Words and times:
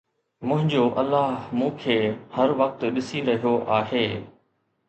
منهنجو 0.51 0.85
الله 1.01 1.33
مون 1.57 1.69
کي 1.83 1.99
هر 2.39 2.57
وقت 2.63 2.85
ڏسي 2.97 3.25
رهيو 3.29 3.55
آهي. 3.81 4.05